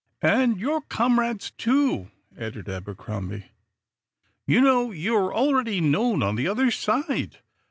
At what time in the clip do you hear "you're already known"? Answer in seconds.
4.89-6.23